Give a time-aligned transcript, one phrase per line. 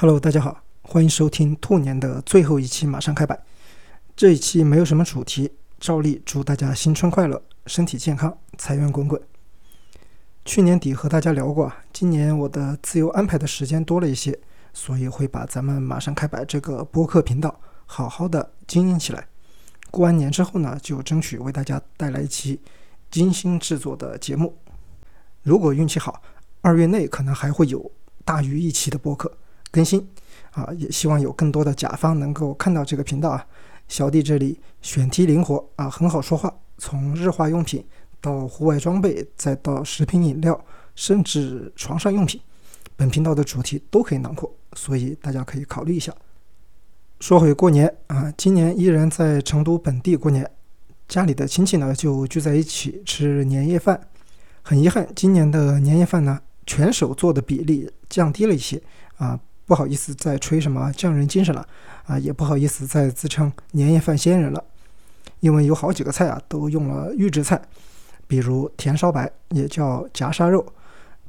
[0.00, 3.36] Hello，大家好，欢迎收听兔年的最后一期，马上开摆。
[4.14, 9.20] 这一期没有什么主题，照例祝大家新春快乐，身体健康，财源滚滚。
[10.44, 14.38] 去年底和大家聊过啊，今年我的自由安排的时间多了一些，
[14.72, 19.26] 所以会把咱们马上开摆这个播客频道好好的经营起来。
[19.90, 22.60] 过完年之后呢，就争取为大家带来一期
[23.10, 24.56] 精心制作的节目。
[25.42, 26.22] 如果运气好，
[26.60, 27.90] 二月内可能还会有
[28.24, 29.36] 大于一期的播客。
[29.78, 30.04] 更新
[30.50, 33.46] 啊，也希望有更多的甲方能够看到这个频道啊。
[33.86, 36.52] 小弟这里选题灵活啊，很好说话。
[36.78, 37.86] 从日化用品
[38.20, 40.60] 到户外装备，再到食品饮料，
[40.96, 42.40] 甚至床上用品，
[42.96, 46.12] 本频道的主题都可以囊括，所以大家可以考虑一下。
[47.20, 50.50] 说回过年啊，今年依然在成都本地过年，
[51.06, 54.00] 家里的亲戚呢就聚在一起吃年夜饭。
[54.62, 58.82] 很遗憾，今年的年夜饭呢，全手做的比例降低了一些
[59.18, 59.38] 啊。
[59.68, 61.64] 不好意思再吹什么匠人精神了
[62.06, 64.64] 啊，也不好意思再自称年夜饭仙人了，
[65.40, 67.60] 因为有好几个菜啊都用了预制菜，
[68.26, 70.64] 比如甜烧白也叫夹沙肉，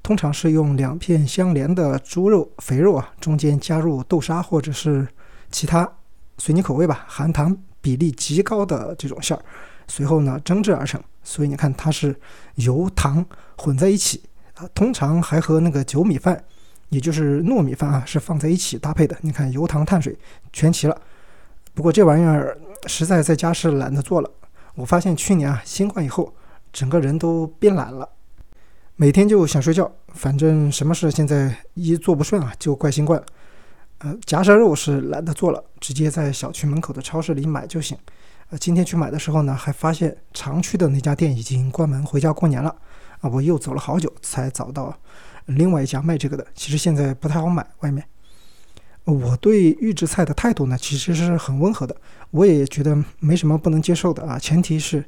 [0.01, 5.05] 通常是用两片相连的猪肉肥肉啊，中间加入豆沙或者是
[5.51, 5.91] 其他
[6.37, 9.43] 随你口味吧，含糖比例极高的这种馅儿，
[9.85, 12.15] 随后呢蒸制而成，所以你看它是
[12.55, 13.25] 油糖
[13.57, 14.23] 混在一起
[14.55, 16.41] 啊，通常还和那个酒米饭。
[16.89, 19.17] 也就是糯米饭啊，是放在一起搭配的。
[19.21, 20.17] 你看油糖碳水
[20.51, 21.01] 全齐了。
[21.73, 24.29] 不过这玩意儿实在在家是懒得做了。
[24.75, 26.33] 我发现去年啊新冠以后，
[26.73, 28.07] 整个人都变懒了，
[28.95, 29.89] 每天就想睡觉。
[30.13, 33.21] 反正什么事现在一做不顺啊，就怪新冠。
[33.99, 37.97] 呃，夹沙肉是懒得做了，直接在小区门口的超市里买就行。
[38.49, 42.75] 呃，今天去买的时候呢，还发现常去的那家店已经关门回家过年了。
[43.19, 44.97] 啊，我又走了好久才找到。
[45.49, 47.65] 另外一家卖这个的，其实现在不太好买。
[47.79, 48.03] 外面，
[49.05, 51.95] 我对预制菜的态度呢，其实是很温和的。
[52.31, 55.03] 我也觉得没什么不能接受的啊，前提是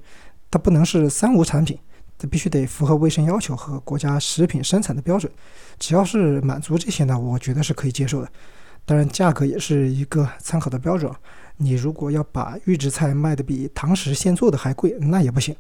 [0.50, 1.78] 它不能是三无产品，
[2.18, 5.32] 它必须得符合卫生要求和国家食品生产的标准。
[5.78, 8.30] 只要是满足这些呢，我觉得是可以接受的。
[8.84, 11.12] 当然，价格也是一个参考的标准。
[11.58, 15.56] 你如果要把预制菜卖的比堂食现做的还贵，那也不行。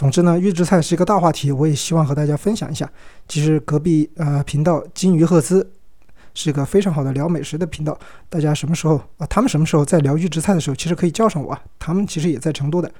[0.00, 2.90] 总之呢，预制菜是一个大话题，我也希望和大家分享一下。
[3.28, 5.70] 其实隔壁呃频道金鱼赫兹
[6.32, 7.98] 是一个非常好的聊美食的频道，
[8.30, 9.26] 大家什么时候啊？
[9.26, 11.62] 他们什么时候在聊预制菜的时候，其实可以叫上我啊。
[11.78, 12.90] 他们其实也在成都的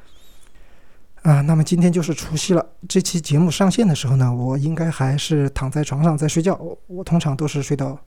[1.23, 1.41] 啊。
[1.41, 6.55] 那么今天就是除夕了，这期节目上线的时候呢，我应该还是躺在床上在睡觉。
[6.87, 7.99] 我通常都是睡到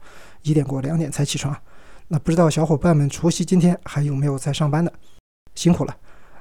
[0.44, 1.58] 一点过两点才起床。
[2.10, 4.94] 那不知道小伙伴们除夕今天还有没有在上班的？
[5.56, 5.98] 辛苦了。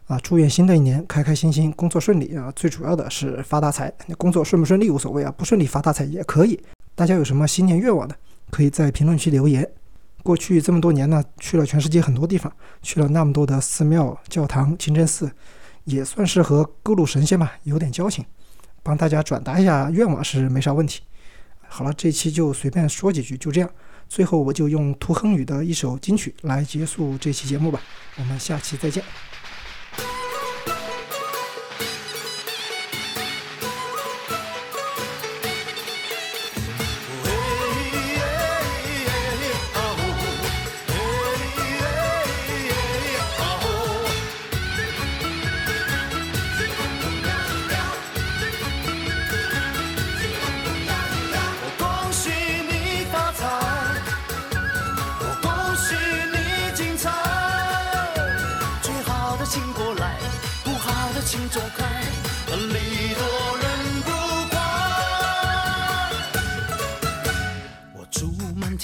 [0.06, 2.52] 啊，祝愿新的一年开开心心，工作顺利啊！
[2.54, 3.90] 最主要的是发大财。
[4.18, 6.60] 工作顺不顺利无所谓啊，不顺利发大财也可以。
[6.94, 8.14] 大家有什么新年愿望的，
[8.50, 9.66] 可以在评论区留言。
[10.22, 12.52] 过去这么多年呢，去了全世界很多地方，
[12.82, 15.30] 去了那么多的寺庙、教堂、清真寺，
[15.84, 18.24] 也算是和各路神仙吧有点交情。
[18.82, 21.00] 帮大家转达一下愿望是没啥问题。
[21.68, 23.70] 好了，这期就随便说几句，就这样。
[24.08, 27.80] 最后我就用涂亨宇的一首金曲来结束这期节目吧。
[28.18, 29.02] 我们下期再见。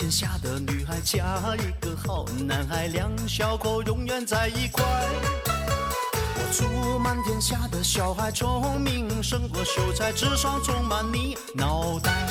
[0.08, 1.20] 天下的女孩嫁
[1.56, 4.82] 一个好男孩，两小口永远在一块。
[4.82, 12.26] 我祝满天下的小孩聪明胜过秀才，智商充满你脑袋。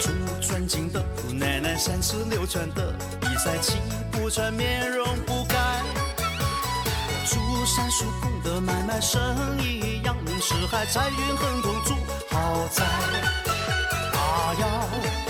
[0.00, 0.10] 祝
[0.44, 3.78] 尊敬的姑奶奶三十六转的比赛气
[4.10, 5.54] 不喘，面容不改。
[7.24, 9.22] 祝三叔公的买卖生
[9.62, 11.94] 意扬名四海，财运亨通住
[12.32, 12.84] 豪宅。
[14.12, 15.25] 啊呀！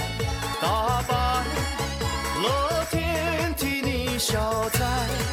[4.28, 5.25] 消灾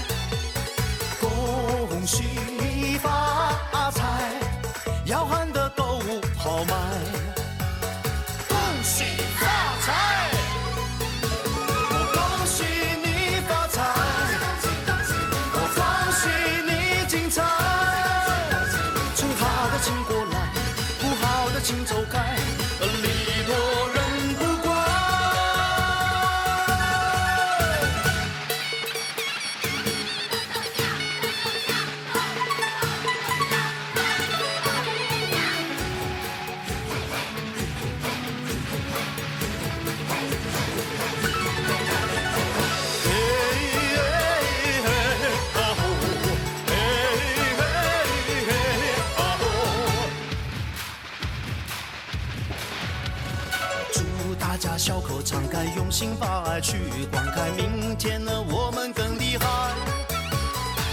[54.53, 56.77] 大家笑口常开，用心把爱去
[57.11, 59.47] 灌溉，明天的我们更厉害。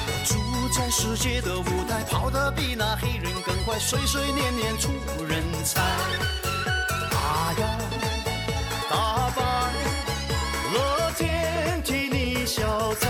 [0.07, 0.35] 我住
[0.75, 4.89] 在世界的舞台，跑得比那黑人更快，岁岁年年出
[5.29, 5.79] 人才。
[7.11, 7.69] 大摇，
[8.89, 9.43] 大摆，
[10.73, 13.09] 乐天替你消灾，